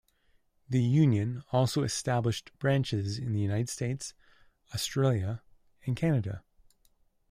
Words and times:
The 0.67 0.81
union 0.81 1.43
also 1.51 1.83
established 1.83 2.49
branches 2.57 3.19
in 3.19 3.33
the 3.33 3.39
United 3.39 3.69
States, 3.69 4.15
Australia, 4.73 5.43
and 5.85 5.95
Canada. 5.95 6.43